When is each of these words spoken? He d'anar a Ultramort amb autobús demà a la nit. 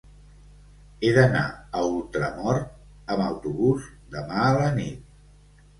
He 1.01 1.11
d'anar 1.17 1.43
a 1.51 1.83
Ultramort 1.91 2.67
amb 3.15 3.29
autobús 3.29 3.91
demà 4.19 4.45
a 4.51 4.55
la 4.61 4.75
nit. 4.81 5.19